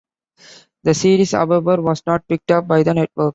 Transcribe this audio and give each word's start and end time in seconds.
The 0.81 0.95
series, 0.95 1.33
however, 1.33 1.79
was 1.79 2.01
not 2.07 2.27
picked 2.27 2.49
up 2.49 2.67
by 2.67 2.81
the 2.81 2.95
network. 2.95 3.29